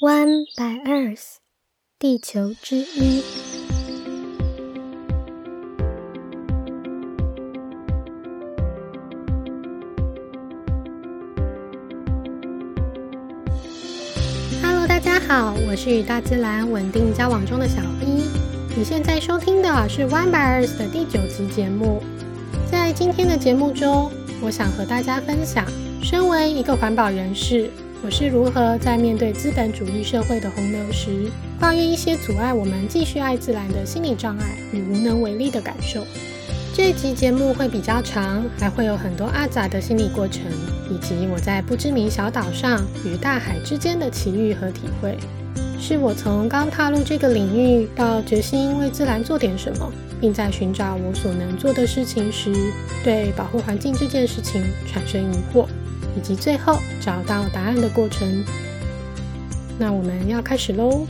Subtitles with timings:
[0.00, 1.38] One by Earth，
[1.98, 3.20] 地球之一。
[14.62, 18.30] Hello，大家好，我是与大自然稳定交往中的小 B。
[18.76, 22.00] 你现在收听的是 One by Earth 的第九集节目。
[22.70, 25.66] 在今天的节目中，我想和大家分享，
[26.00, 27.68] 身为一个环保人士。
[28.00, 31.28] 我是如何在面对资本主义社会的洪流时，
[31.58, 36.06] 抱怨一些阻碍我们继续爱自然的心理障碍与无能为力的感受？
[36.72, 40.42] 这集节目会比较长，还会有很多阿杂的心理过程，
[40.88, 45.18] 以及我在不知名小岛上与大海之间的奇遇和体会，
[45.80, 52.54] 是我从刚踏入这个领域到决心为自然做点什么，并在寻找我所能做的事情时，
[53.02, 55.66] 对保护环境这件事情产生疑惑。
[56.18, 58.44] 以及最后找到答案的过程。
[59.78, 61.06] 那我们要开始喽！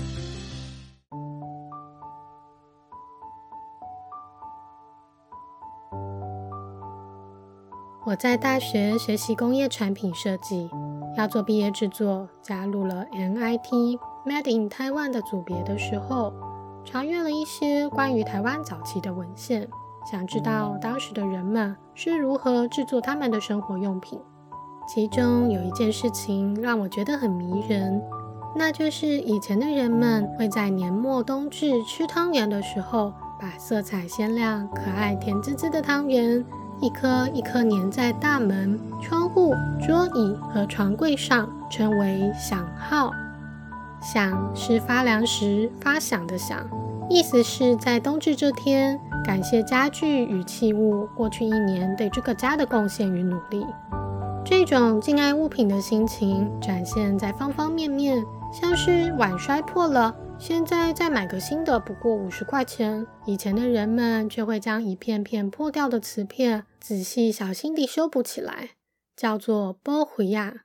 [8.05, 10.69] 我在大学学习工业产品设计，
[11.17, 16.35] 要做毕业制作，加入了 MIT Made in Taiwan 的组别的时候，
[16.85, 19.67] 查阅了一些关于台湾早期的文献，
[20.11, 24.21] 想知道当时的人们是如何制作他们的生活用品。
[24.89, 28.01] 其中有一件事情让我觉得很迷人，
[28.57, 36.43] 那就是以前的人们会在年末冬至吃汤圆的时候，把色彩鲜亮、可爱、甜滋滋的汤圆
[36.81, 39.55] 一颗一颗粘在大门、窗户、
[39.87, 43.13] 桌椅和床柜上，称为响号。
[44.01, 46.67] 响是发凉时发响的响，
[47.11, 53.67] 意思是在冬至这天，感谢家具与器物过去一年对这个家的贡献与努力。
[54.51, 68.71] 这种敬爱物品的心情展现在方方面面，像是碗摔破了，现在再买个新的不过五十块钱，以前的人们却会将一片片破掉的瓷片仔细小心地修补起来，
[69.15, 70.65] 叫做波回亚。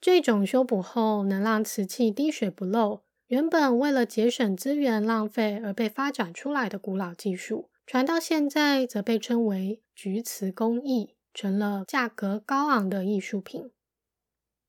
[0.00, 11.14] 这种修补后能让瓷器滴水不漏，原本为了节省资源浪费而被发展出来的古老技术，传到现在则被称为菊瓷工艺。
[11.32, 13.70] 成了价格高昂的艺术品，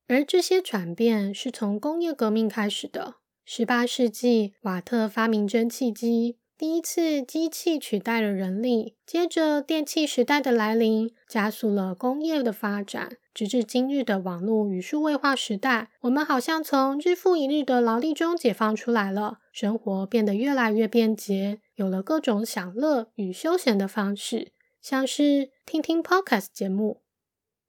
[0.08, 3.16] 而这些转变是从工业革命开始的。
[3.44, 8.96] 十八世纪，瓦特发明蒸汽机，第一次机器取代了人力。
[9.08, 15.90] 接着，电气时代的来临，加速了工业的发展，直至今日的网络与数位化时代。
[16.02, 24.52] 我们好像从日复一日的劳力中解放出来了，生活变得越来越便捷，有了各种享乐与休闲的方式。
[24.80, 27.04] 像是听听 Podcast 节目。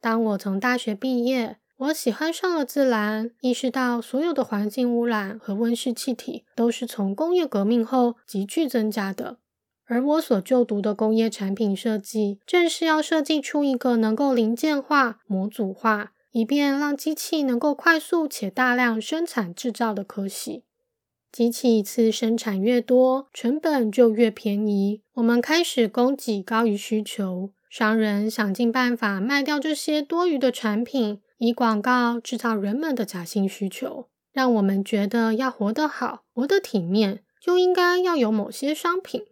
[0.01, 9.37] 当我从大学毕业，我喜欢上了自然，意识到所有的环境污染和温室气体都是从工业革命后急剧增加的。
[9.85, 20.65] 而我所就读的工业产品设计，正是要设计出一个能够零件化、模组化，以便让机器能够快速且大量生产制造的科系。
[21.31, 25.03] 机器一次生产越多，成本就越便宜。
[25.13, 39.23] 我们开始供给高于需求，商人想尽办法卖掉这些多余的产品，以广告制造人们的假性需求，让我们觉得要活得好、活得体面，就应该要有某些商品。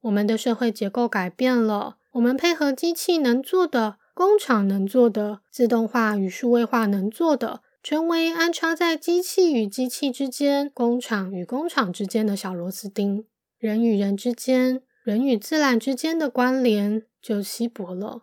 [0.00, 7.60] 我们的社会结构改变了，我们配合机器能做的、工厂能做的、自动化与数位化能做的。
[7.84, 13.26] 成为安插在机器与机器之间、工厂与工厂之间的小螺丝钉，
[13.60, 18.22] 人与人之间、人与自然之间的关联就稀薄了。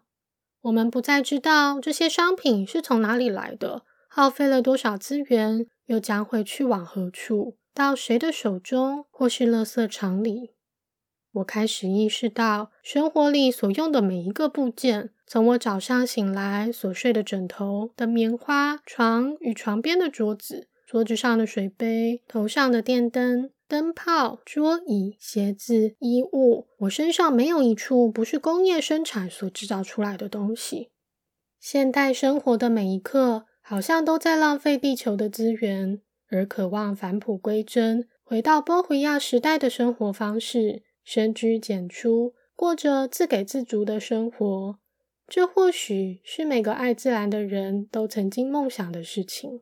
[0.63, 10.51] 我们不再知道这些商品是从哪里来的，耗费了多少资源，又将会去往何处，到谁的手中，或是垃圾场里。
[11.31, 30.91] 我开始意识到，生活里所用的每一个部件，从我早上醒来所睡的枕头的棉花、床与床边的桌子、桌子上的水杯、头上的电灯、灯泡、桌椅、鞋子、衣物，我身上没有一处不是工业生产所制造出来的东西。
[31.59, 40.83] 现代生活的每一刻，好像都在浪费地球的资源，而渴望返璞归真，回到波回亚时代的生活方式。
[41.05, 44.79] 深居简出，过着自给自足的生活，
[45.27, 49.61] 这或许是每个爱自然的人都曾经梦想的事情。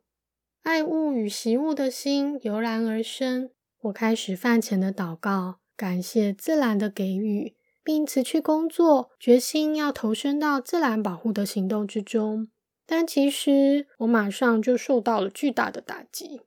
[0.61, 3.49] 爱物与习物的心油然而生。
[3.81, 12.49] 我开始饭前的祷告，感谢自然的给予，并辞去工作，决心要投身到自然保护的行动之中。
[12.85, 16.41] 但其实我马上就受到了巨大的打击。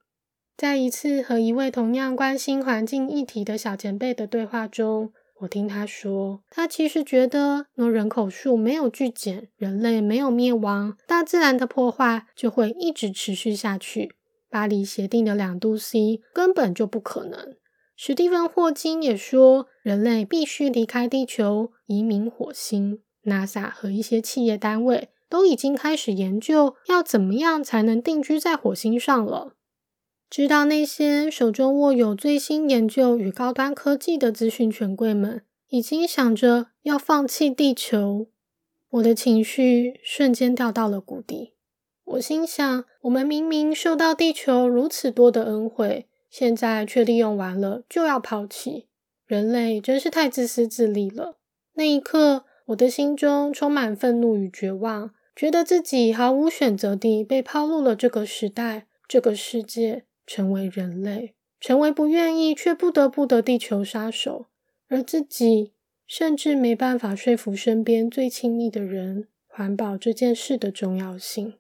[0.56, 14.14] 在一次和一位同样关心环境议题的小前辈的对话中，我听他说，他其实觉得，若人口数没有剧减，人类没有灭亡，大自然的破坏就会一直持续下去。
[14.54, 17.56] 巴黎协定的两度 C 根本就不可能。
[17.96, 23.00] 史蒂芬·霍金也说，人类必须离开地球，移民火星。
[23.24, 29.56] NASA 和一些企业单位都已经开始研究要怎么样才能定居在火星上了。
[30.30, 38.28] 知道那些手中握有最新研究与高端科技的资讯权贵们，已经想着要放弃地球，
[38.90, 41.53] 我的情绪瞬间掉到了谷底。
[42.04, 46.06] 我心想：我们明明受到地球如此多的恩惠。
[46.30, 48.88] 现在却利用完了就要抛弃，
[49.24, 51.38] 人类真是太自私自利了。
[51.74, 64.46] 那一刻，我的心中充满愤怒与绝望，觉得自己毫无选择地被抛入了这个时代、这个世界，成为人类，成为不愿意却不得不的地球杀手，
[64.88, 65.72] 而自己
[66.04, 71.54] 甚至没办法说服身边最亲密的人环保这件事的重要性。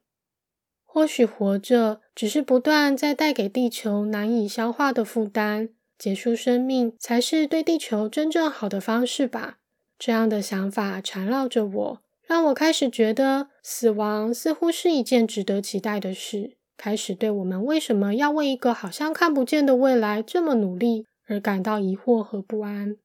[0.94, 9.56] 或许活着只是不断在带给地球难以消化的负担，结束生命才是对地球真正好的方式吧。
[9.98, 22.96] 这样的想法缠绕着我，让我开始觉得死亡似乎是一件值得期待的事，开始对我们为什么要为一个好像看不见的未来这么努力而感到疑惑和不安。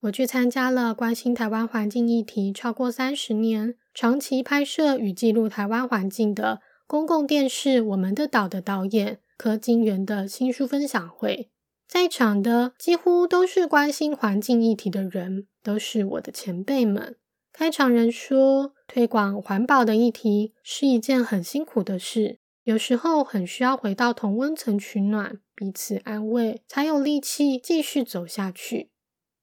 [0.00, 6.62] 我去参加了关心台湾环境议题超过三十年、长期拍摄与记录台湾环境的。
[6.88, 11.50] 公共电视《我们的岛》的导演柯金元的新书分享会，
[11.88, 17.16] 在场的几乎都是关心环境议题的人，都是我的前辈们。
[17.52, 28.90] 开场人说：“推广环保的议题是一件很辛苦的事，有时候很需要回到同温层取暖，彼此安慰，才有力气继续走下去。”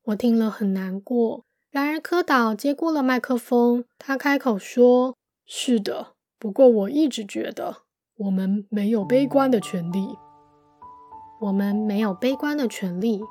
[0.06, 1.44] 我听了很难过。
[1.70, 6.13] 然而柯导接过了麦克风，他开口说：“是的。”
[6.44, 7.78] 不过，我一直觉得
[8.18, 10.18] 我们没有悲观的权利。
[11.40, 13.22] 我们没有悲观的权利。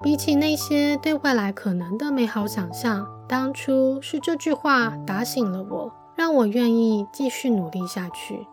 [0.00, 8.46] 比起那些对未来可能的美好想象，当初是这句话打醒了我，让我愿意继续努力下去。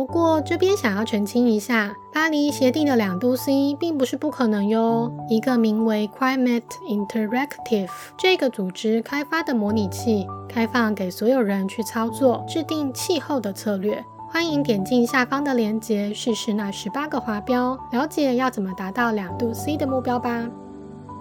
[0.00, 5.12] 不过这边想要澄清一下，巴黎协定的两度 C 并不是不可能哟。
[5.28, 14.02] 一个名为 Climate Interactive 这个组织开发的模拟器，开放给所有人去操作、制定气候的策略。
[14.30, 20.48] 欢迎点进下方的链接，试试那十八个华标，了解要怎么达到两度 C 的目标吧。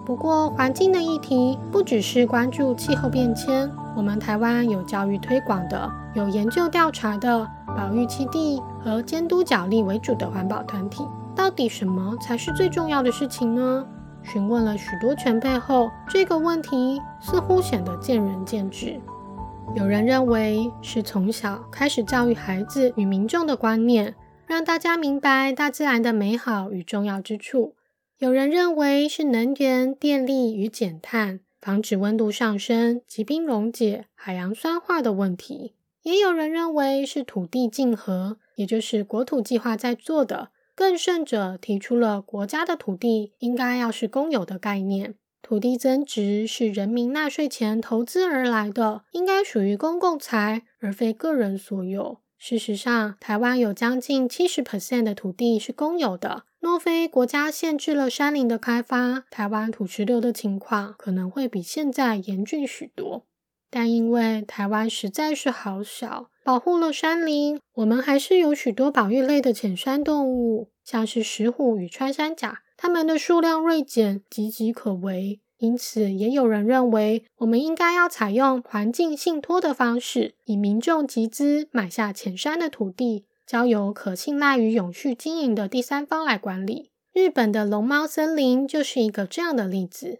[0.05, 7.47] 不过环境的议题不只是关注气候变迁，我们台湾有教育推广的，有研究调查的。
[7.77, 13.85] 保育基地和监督奖励为主的环保团体，到底什么才是最重要的事情呢？
[14.23, 18.99] 询问了许多前辈后，这个问题似乎显得见仁见智。
[19.75, 24.15] 有人认为是从小开始教育孩子与民众的观念，
[24.45, 27.75] 让大家明白大自然的美好与重要之处；
[28.17, 35.75] 有人认为是能源、电力与减碳，防止温度上升、疾病溶解、海洋酸化的问题。
[36.03, 40.49] 也有人认为是土地竞合，也就是国土计划在做的。
[40.75, 52.19] 更甚者，提出了国家的土地应该要是公有的概念，土地增值是人民纳税钱投资而来的，应该属于公共财而非个人所有。
[52.37, 56.43] 事实上，台湾有将近七十 percent 的土地是公有的。
[56.61, 63.25] 若非国家限制了山林的开发，台湾土石流的情况可能会比现在严峻许多。
[63.69, 75.39] 但因为台湾实在是好小，保护了山林，我们还是有许多保育类的浅山动物，像是石虎与穿山甲，它们的数量锐减，岌岌可危。
[75.57, 86.91] 因此，也有人认为，我们应该要采用环境信托的方式，以民众集资买下浅山的土地，交由可信赖与永续经营的第三方来管理。
[87.11, 90.19] 日本的龙猫森林就是一个这样的例子。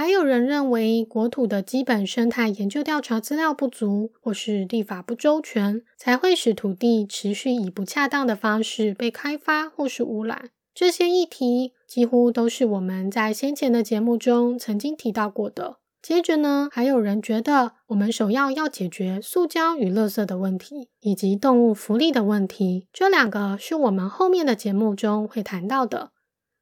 [0.00, 10.48] 还有人认为，国土的基本生态研究调查资料不足，或是立法不周全，才会使土地持续以不恰当的方式被开发或是污染。
[10.74, 15.76] 这些议题几乎都是我们在先前的节目中曾经提到过的。
[16.00, 22.86] 接着呢，还有人觉得，我们首要要解决塑胶与垃圾的问题，以及动物福利的问题。
[22.90, 26.12] 这两个是我们后面的节目中会谈到的。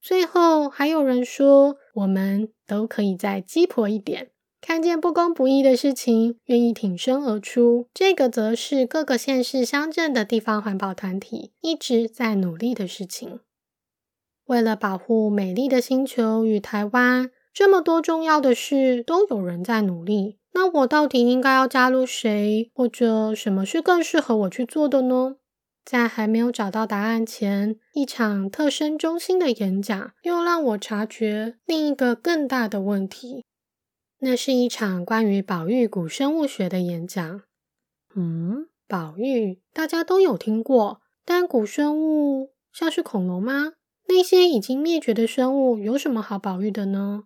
[0.01, 7.89] 最后还有人说，我们都可以再鸡婆一点，看见不公不义的事情，愿意挺身而出。
[7.93, 13.41] 这个则是各个县市乡镇的地方环保团体一直在努力的事情。
[14.45, 20.39] 为了保护美丽的星球与台湾，这么多重要的事都有人在努力。
[20.53, 25.38] 那我到底应该要加入谁，或者什么是更适合我去做的呢？
[25.89, 33.47] 在还没有找到答案前，一场特生中心的演讲又让我察觉另一个更大的问题。
[34.19, 37.41] 那是一场关于保育古生物学的演讲。
[38.15, 43.73] 嗯，保育大家都有听过，但古生物像是恐龙吗？
[44.09, 47.25] 那些已经灭绝的生物有什么好保育的呢？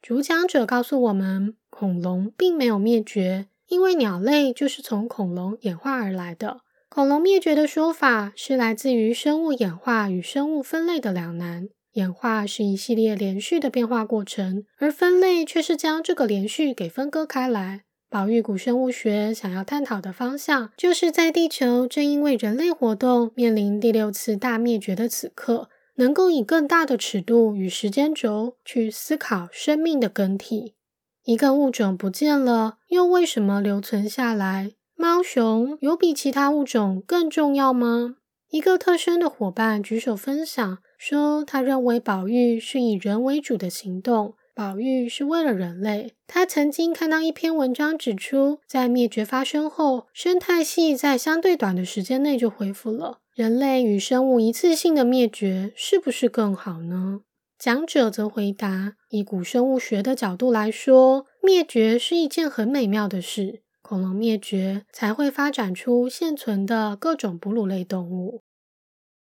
[0.00, 6.60] 主讲者告诉我们，恐龙并没有灭绝，因为鸟类就是从恐龙演化而来的。
[6.94, 11.68] 恐龙灭绝的说法是来自于生物演化与生物分类的两难。
[11.94, 17.82] 演化是一系列连续的变化过程，而分类却是将这个连续给分割开来。
[18.08, 30.76] 保育古生物学想要探讨的方向，就是在地球正因为人类活动面临第六次大灭绝的此刻，能够以更大的尺度与时间轴去思考生命的更替。
[31.24, 34.70] 一个物种不见了，又为什么留存下来？
[34.96, 38.16] 猫熊有比其他物种更重要吗？
[38.50, 46.12] 一个特生的伙伴举手分享说，他认为保育是以人为主的行动，保育是为了人类。
[46.28, 53.18] 他曾经看到一篇文章指出，在灭绝发生后，生态系在相对短的时间内就恢复了。
[53.34, 57.22] 人类与生物一次性的灭绝，是不是更好呢？
[57.58, 63.63] 讲者则回答，以古生物学的角度来说，灭绝是一件很美妙的事。
[63.86, 68.40] 恐龙灭绝，才会发展出现存的各种哺乳类动物。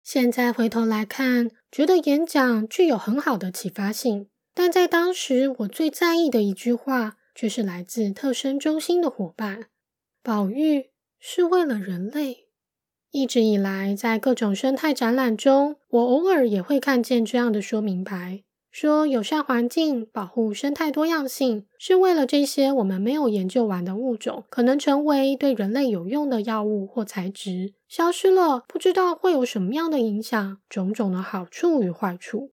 [0.01, 4.29] 现在回头来看，觉得演讲具有很好的启发性。
[4.55, 9.65] 但在当时，我最在意的一句话，却是来自特生中心的伙伴
[10.23, 12.47] ：“保育是为了人类。”
[13.11, 18.45] 一直以来，在各种生态展览中，我偶尔也会看见这样的说明牌。
[18.75, 32.50] 说友善环境、保护生态多样性，是为了这些我们没有研究完的物种可能成为对人类有用的药物或材质，消失了，不知道会有什么样的影响，种种的好处与坏处。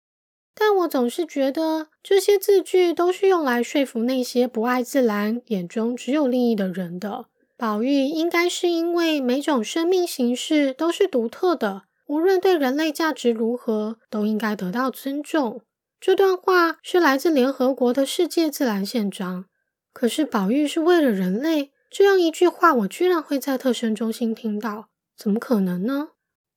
[0.55, 7.25] 但我总是觉得这些字句都是用来说服那些不爱自然、眼中只有利益的人的。
[7.57, 15.60] 保育应该是因为每种生命形式都是独特的，无论对人类价值如何，都应该得到尊重。
[16.00, 19.46] 这段话是来自联合国的世界自然宪章。
[19.92, 26.10] 可是，保育是为了人类这样一句话，我居然会在特生中心听到，怎么可能呢？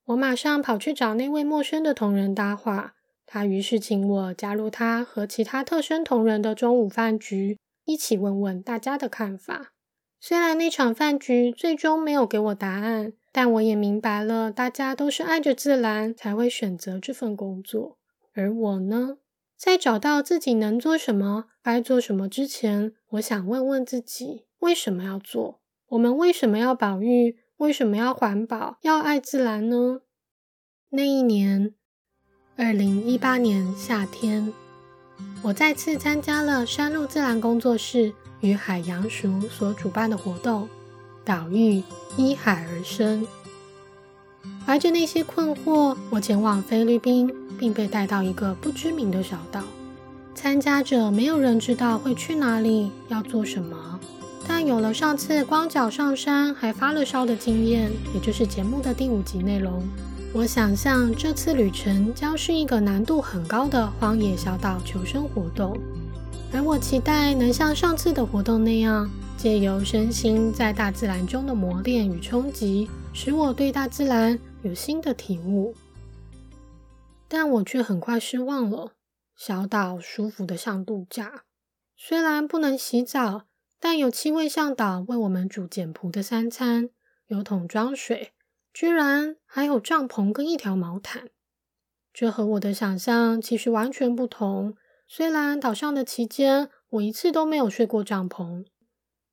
[0.06, 9.72] 我马上跑去找那位陌生的同仁搭话，他于是请我加入他和其他特生同仁的中午饭局，一起问问大家的看法。
[10.20, 17.98] 虽然那场饭局最终没有给我答案，但我也明白了，大家都是爱着自然才会选择这份工作，
[18.34, 19.18] 而我呢？
[19.58, 25.60] 在找到自己能做什么、该做什么之前，我想问问自己：为什么要做？
[25.88, 27.36] 我们为什么要保育？
[27.56, 28.78] 为什么要环保？
[28.82, 30.02] 要爱自然呢？
[30.90, 31.74] 那一年，
[32.56, 34.52] 二零一八年夏天，
[35.42, 40.68] 我再次参加了山路自然工作室与海洋署所主办的活动——
[41.26, 41.82] 岛屿
[42.16, 43.26] 依海而生。
[44.68, 49.62] 怀着那些困惑，我前往菲律宾，并被带到一个不知名的小岛。
[50.34, 53.98] 参加者没有人知道会去哪里，要做什么。
[54.46, 59.82] 但有了上次光脚上山还发了烧的经验，也就是节目的第五集内容，
[60.34, 65.78] 我想象这次旅程将是一个难度很高的荒野小岛求生活动。
[66.52, 69.08] 而我期待能像上次的活动那样，
[69.38, 74.38] 借由身心在大自然中的磨练与冲击，使我对大自然。
[74.64, 75.72] 有新的体悟，
[77.28, 78.94] 但我却很快失望了。
[79.36, 81.44] 小岛舒服的像度假，
[81.96, 83.44] 虽然不能洗澡，
[83.78, 86.90] 但有七位向导为我们煮简朴的三餐，
[87.28, 88.32] 有桶装水，
[88.72, 91.28] 居然还有帐篷跟一条毛毯。
[92.12, 94.74] 这和我的想象其实完全不同。
[95.06, 98.66] 虽然岛上的期间，我一次都没有睡过帐篷，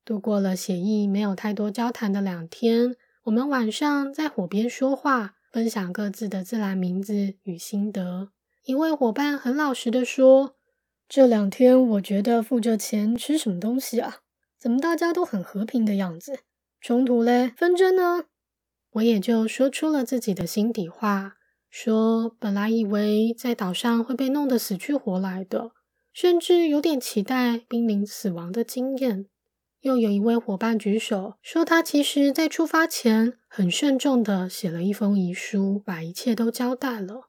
[0.04, 2.94] 度过了写意没有太多交谈的两天。
[3.26, 8.28] 我们晚上在火边说话，分享各自的自然名字与心得。
[8.62, 10.54] 一位伙伴很老实的说
[11.08, 14.18] ：“这两天我觉得付着钱吃什么东西啊？
[14.56, 16.38] 怎么大家都很和平的样子？
[16.80, 17.52] 冲突嘞？
[17.56, 18.26] 纷争呢？”
[18.94, 21.34] 我也就说出了自己的心底话，
[21.68, 25.72] 说本来以为在岛上会被弄得死去活来的，
[26.12, 29.26] 甚至有点期待濒临死亡的经验。
[29.86, 37.28] 又有一位伙伴举手说，他其实在出发前很慎重的写了一封遗书，把一切都交代了。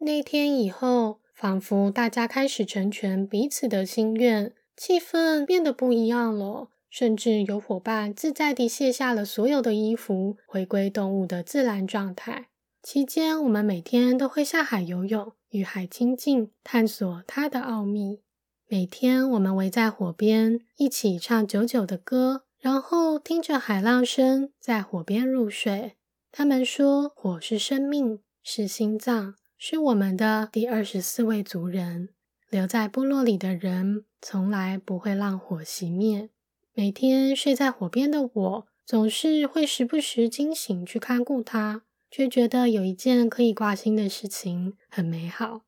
[0.00, 6.68] 那天以后，仿佛大家开始成全彼此的心愿，气氛变得不一样了。
[6.90, 12.48] 甚至有伙伴自在地卸下了所有的衣服，回归动物的自然状态。
[12.82, 18.20] 期间，我们每天都会下海游泳，与海亲近，探索它的奥秘。
[18.66, 25.96] 每天，我们围在火边，一起唱久久的歌，然后听着海浪声，在火边入睡。
[26.32, 32.08] 他们说，火是生命，是心脏，是我们的第二十四位族人。
[32.48, 36.30] 留在部落里的人，从来不会让火熄灭。
[36.72, 45.60] 每天睡在火边的我，总是会时不时惊醒去看顾它，却觉得有一件可以挂心的事情很美好。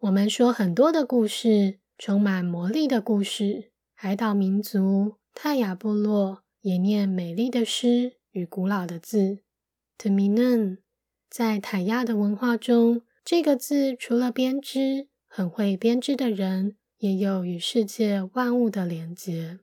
[0.00, 3.72] 我们说很多的故事，充满魔力的故事。
[3.92, 9.40] 海岛民族泰雅部落也念美丽的诗与古老的字。
[9.98, 10.78] t m i n n
[11.28, 19.58] 在泰雅的文化中，这个字除了编织，很会编织的人，也有与世界万物的连结。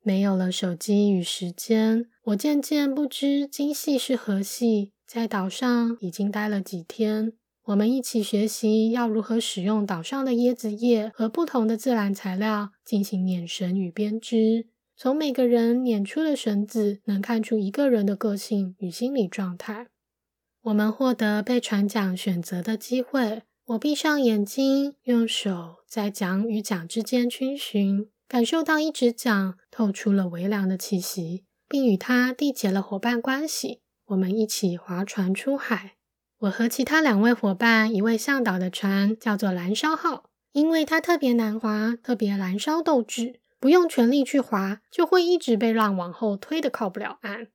[0.00, 4.92] 没有了手机与时间，我渐渐不知今夕是何夕。
[5.06, 7.34] 在岛上已经待了几天，
[7.66, 14.68] 我们一起学习要如何使用岛上的椰子叶和不同的自然材料进行捻绳与编织。
[14.96, 19.88] 从每个人捻出的绳子，能看出一个人的个性与心理状态。
[20.62, 23.42] 我们获得被船桨选择的机会。
[23.66, 28.08] 我闭上眼睛，用手在桨与桨之间逡巡。
[28.28, 33.80] 感受到一只桨透出了微凉的气息，并与它缔结了伙伴关系。
[34.06, 35.95] 我们一起划船出海。
[36.40, 47.46] 我和其他两位伙伴，一位向导的船叫做“燃烧号”，因为它特别难划，特别燃烧斗志，不用全力去划，就会一直被浪往后推的靠不了岸。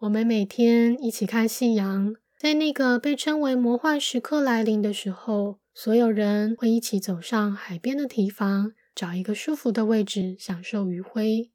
[0.00, 8.72] 我们每天一起看夕阳，在那个被称为魔幻时刻来临的时候，所有人会一起走上海边的堤防。
[8.94, 11.50] 找一个舒服的位置，享受余晖。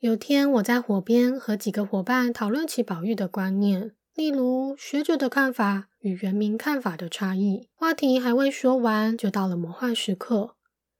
[0.00, 7.68] 有天，我在火边和几个伙伴讨论起宝玉的观念，例如学者的看法与原民看法的差异。
[7.74, 10.56] 话题还未说完，就到了魔幻时刻。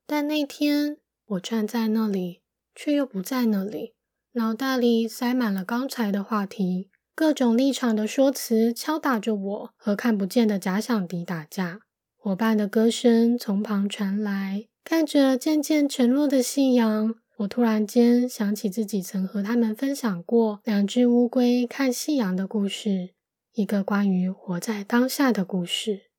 [0.07, 2.41] 但那天，我站在那里，
[2.75, 3.95] 却又不在那里，
[4.33, 11.81] 脑袋里塞满了刚才的话题，各种立场的说辞敲打着我，和看不见的假想敌打架。
[12.17, 14.67] 伙伴的歌声从旁传来。
[14.85, 23.11] 看着渐渐沉落的夕阳，我突然间想起自己曾和他们分享过两只乌龟看夕阳的故事，
[23.55, 26.11] 一个关于活在当下的故事。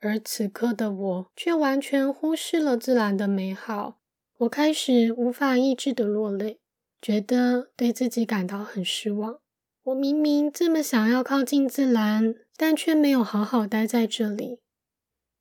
[0.00, 3.98] 而此刻的我却完全忽视了自然的美好，
[4.38, 6.60] 我开始无法抑制的落泪，
[7.02, 9.40] 觉得对自己感到很失望。
[9.84, 14.60] 我明明这么想要靠近自然，但却没有好好待在这里。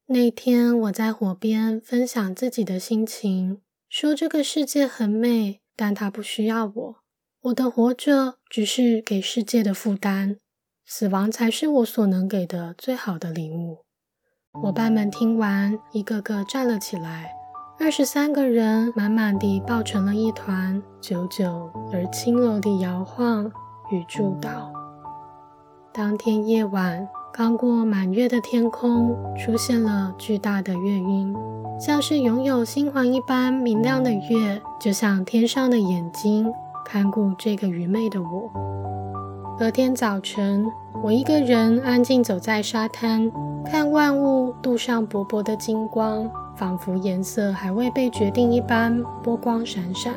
[0.07, 6.95] 那天我在火边分享自己的心情，说这个世界很美，但它不需要我。
[7.41, 10.39] 我的活着只是给世界的负担，
[10.89, 13.79] 死亡才是我所能给的最好的礼物。
[14.53, 17.31] 伙伴们听完，一个个站了起来，
[17.77, 23.51] 二十三个人满满地抱成了一团，久久而轻柔地摇晃
[23.91, 24.71] 与祝祷。
[25.93, 27.05] 当天夜晚。
[27.33, 31.35] 刚过满月的天空，出现了巨大的月晕，
[31.79, 36.51] 像是拥有星环一般明亮的月，就像天上的眼睛，
[36.83, 38.86] 看顾这个愚昧的我。
[39.57, 43.31] 隔天早晨，我一个人安静走在沙滩，
[43.65, 50.13] 看万物镀上薄薄的金光，仿佛颜色还未被决定一般，波光闪闪。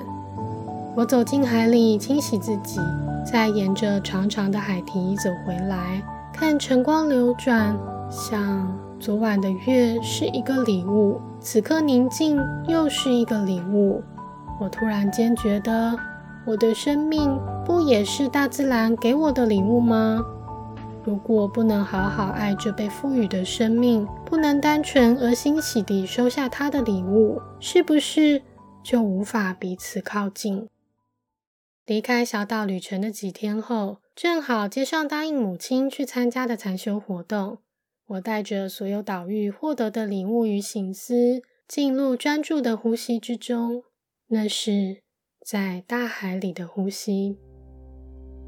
[0.94, 2.79] 我走进海里清洗自己，
[3.24, 6.03] 再沿着长长的海堤走回来。
[6.35, 7.74] 看晨光流转，
[8.11, 14.03] 像昨晚的月是一个礼物，此刻宁静又是一个礼物。
[14.61, 15.98] 我突然间觉得，
[16.46, 20.24] 我的生命不也是大自然给我的礼物吗？
[21.05, 28.42] 如果不能好好爱这被赋予的生命，不能单纯而欣喜地收下它的礼物，是不是
[28.83, 30.68] 就无法彼此靠近？
[31.87, 33.98] 离开小岛旅程的几天后。
[34.14, 37.57] 正好接上答应母亲去参加的禅修活动，
[38.07, 43.83] 我带着所有岛屿获得的礼物与醒思，进入专注的呼吸之中。
[44.26, 45.00] 那是
[45.46, 47.38] 在大海里的呼吸。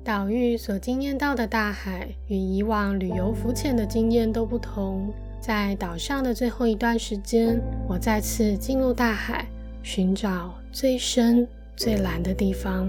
[0.04, 5.10] 岛屿所经验到的大海，与以往旅游浮潜的经验都不同。
[5.40, 9.46] 在岛上的最后一段时间，我再次进入大海，
[9.82, 12.88] 寻找最深、最蓝的地方。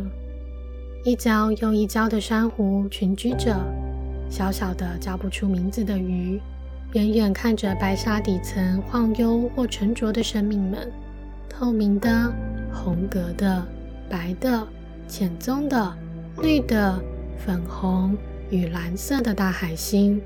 [1.05, 3.57] 一礁又一礁的珊瑚群居着，
[4.29, 6.41] 小小的叫不出名字的鱼，
[6.91, 10.91] 远远看着白沙底层晃悠或沉着的生命们，
[11.49, 12.31] 透明的、
[12.71, 13.65] 红格的、
[14.09, 14.67] 白的、
[15.07, 15.93] 浅棕的、
[16.41, 17.01] 绿的、
[17.37, 18.15] 粉红
[18.49, 20.21] 与蓝色的大海星，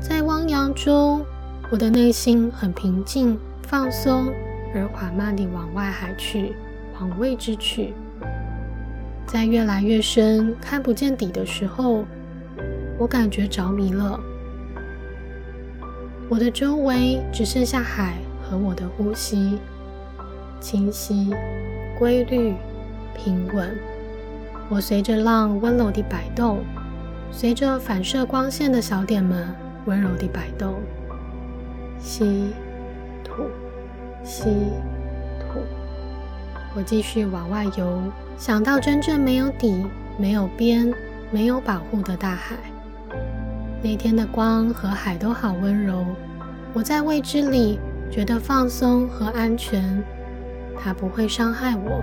[0.00, 1.24] 在汪洋中，
[1.70, 4.32] 我的内心很平静、放松，
[4.74, 6.54] 而缓慢地往外海去，
[7.00, 7.92] 往未知去。
[9.26, 12.04] 在越来越深、看不见底的时候，
[12.98, 14.20] 我感觉着迷了。
[16.28, 19.58] 我的周围只剩下海和我的呼吸，
[20.60, 21.34] 清晰、
[21.98, 22.54] 规律、
[23.14, 23.76] 平稳。
[24.68, 26.58] 我随着浪温柔地摆动，
[27.30, 29.46] 随着反射光线的小点们
[29.84, 30.74] 温柔地摆动。
[31.98, 32.52] 吸，
[33.24, 33.44] 吐，
[34.24, 34.44] 吸，
[35.40, 35.60] 吐。
[36.74, 38.02] 我继续往外游。
[38.36, 39.86] 想到真正没有底、
[40.18, 40.92] 没有边、
[41.30, 42.54] 没有保护的大海，
[43.82, 46.04] 那天的光和海都好温柔。
[46.74, 47.78] 我在未知里
[48.10, 50.04] 觉得放松和安全，
[50.80, 52.02] 他不会伤害我。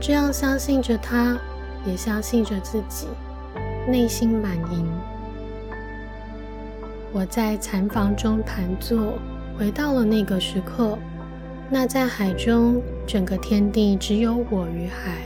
[0.00, 1.38] 这样相信着他，
[1.84, 3.06] 也相信着自己，
[3.86, 4.86] 内心满盈。
[7.12, 9.18] 我在禅房中盘坐，
[9.58, 10.98] 回到了那个时刻，
[11.70, 15.18] 那在海中，整个天地只有我与海。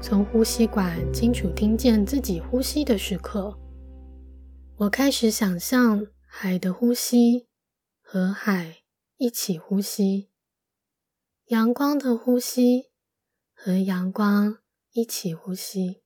[0.00, 3.56] 从呼吸管清楚听见自己呼吸的时刻，
[4.76, 7.46] 我开始想象海的呼吸
[8.02, 8.78] 和海
[9.18, 10.30] 一起呼吸，
[11.52, 12.88] 阳光的呼吸
[13.52, 14.62] 和阳光
[14.92, 16.02] 一起呼吸，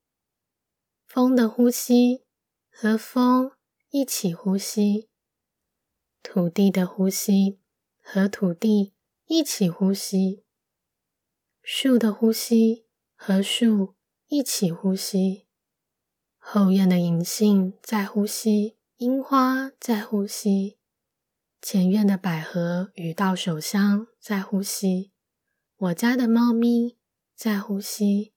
[1.06, 2.24] 风的呼吸
[2.68, 3.52] 和风
[3.90, 5.08] 一起呼吸，
[6.20, 7.60] 土地的呼吸
[8.02, 8.94] 和土地
[9.26, 10.42] 一起呼吸，
[11.62, 12.84] 树的呼吸。
[13.14, 13.94] 和树
[14.26, 15.46] 一起呼吸，
[16.36, 20.76] 后院的银杏在呼吸，樱花在呼吸，
[21.62, 25.12] 前院的百合与稻手香在呼吸，
[25.78, 26.96] 我家的猫咪
[27.34, 28.32] 在呼吸，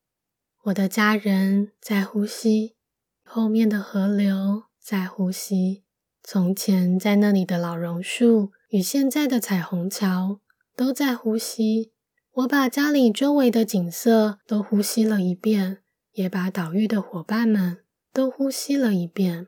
[0.63, 2.75] 我的家人在呼吸，
[3.23, 5.85] 后面的河流在呼吸，
[6.21, 10.41] 从前在那里的老榕树与现在的彩虹桥
[10.75, 11.93] 都在呼吸。
[12.33, 19.47] 我把家里周围的景色都呼吸了一遍，也把岛屿的伙伴们都呼吸了一遍。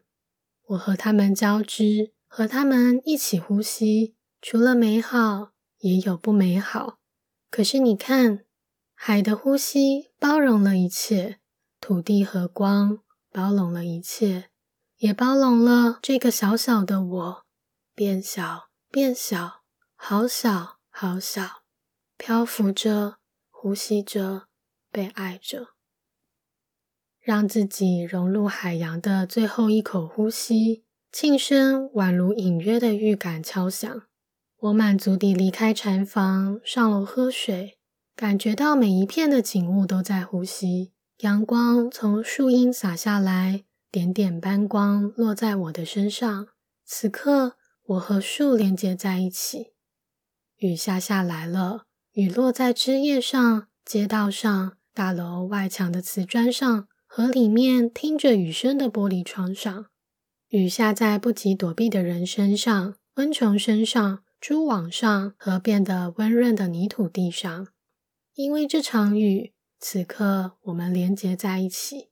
[0.68, 4.16] 我和他们交织，和他们一起呼吸。
[4.42, 7.01] 除了美好，也有不美好。
[7.52, 8.46] 可是你看，
[8.94, 11.40] 海的呼吸包容了一切，
[11.82, 14.50] 土地和光包容了一切，
[15.00, 17.46] 也包容了这个小小的我，
[17.94, 19.64] 变小，变小，
[19.96, 21.64] 好小，好小。
[22.18, 23.18] 漂浮着，
[23.50, 24.48] 呼吸着，
[24.90, 25.70] 被爱着，
[27.20, 34.04] 让自己融入海洋的最后一口呼吸，庆生宛如隐约的预感敲响。
[34.62, 37.80] 我满足地离开禅房，上楼喝水，
[38.16, 40.92] 感觉到每一片的景物都在呼吸。
[41.22, 46.50] 阳光从树荫洒下来，点点斑光落在我的身上。
[46.86, 49.74] 此刻，我和树连接在一起。
[50.58, 51.86] 雨下下来了。
[52.12, 59.88] 雨落在枝叶上、街道上、大楼外墙的瓷砖上和里面听着雨声的玻璃窗上。
[60.50, 67.68] 雨下在不及躲避的人身上、昆虫身上、蛛网上和变得温润的泥土地上。
[68.34, 72.10] 因为这场雨，此刻我们连结在一起。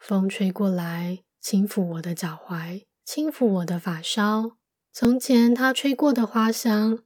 [0.00, 4.56] 风吹过来，轻抚我的脚踝，轻抚我的发梢。
[4.90, 7.04] 从前他吹过的花香。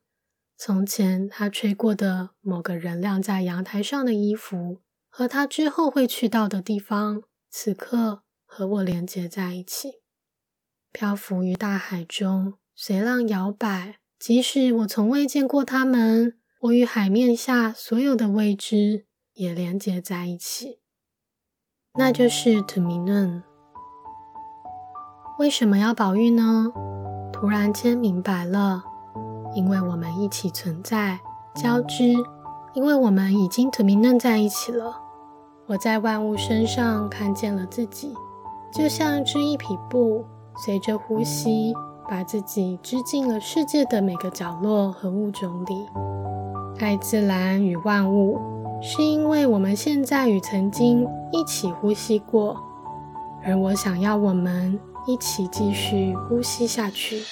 [0.57, 10.01] 从前，他吹过的某个人晾在阳台上的衣服，和他之后会去到的地方，此刻和我连接在一起，
[10.93, 13.98] 漂浮于大海中，随浪摇摆。
[14.19, 20.81] 即使我从未见过他们，我与海面下所有的未知也连接在一起。
[21.95, 23.43] 那就是 To Me Nun。
[25.39, 26.73] 为什么要保育呢？
[27.33, 28.85] 突然间明白了。
[29.55, 31.19] 因为我们一起存在
[31.55, 32.13] 交织，
[32.75, 35.01] 因为我们已经 to me 嫩在一起了。
[35.67, 38.13] 我在万物身上看见了自己，
[38.73, 40.25] 就像织一匹布，
[40.65, 41.73] 随着呼吸，
[42.09, 45.75] 把自己织进了世界的每个角落和物种里。
[46.79, 48.39] 爱自然与万物，
[48.81, 52.57] 是因为我们现在与曾经一起呼吸过，
[53.45, 57.23] 而我想要我们一起继续呼吸下去。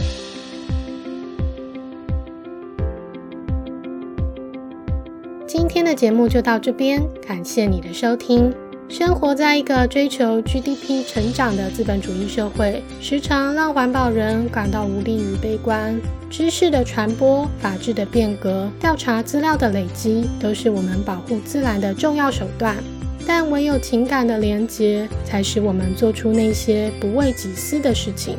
[5.46, 8.52] 今天的节目就到这边，感谢你的收听。
[8.88, 16.00] 生活在一个追求 GDP 成长的资本主义社会，时常让环保人感到无力与悲观。
[16.30, 22.76] 知识的传播、法治的变革、调查资料的累积，都是我们保护自然的重要手段。
[23.26, 28.36] 但唯有情感的连结，才使我们做出那些不为己私的事情。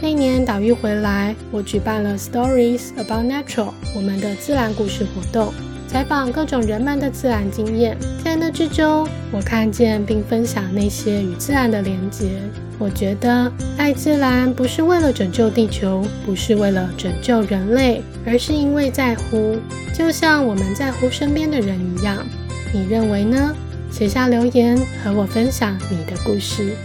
[0.00, 5.52] 那年岛屿回来，我举办了 Stories About Natural 我们的自然故事活动，
[5.90, 7.98] 采访各种人们的自然经验。
[8.24, 12.40] 在那之中，我看见并分享那些与自然的连结。
[12.78, 19.58] 我觉得爱自然不是为了拯救地球，不是为了拯救人类，而是因为在乎，
[19.92, 22.24] 就像我们在乎身边的人一样。
[22.72, 23.52] 你认为呢？
[23.90, 26.76] 写下留言和我分享你的故事，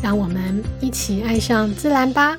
[0.00, 2.38] 让我们一起爱上自然吧。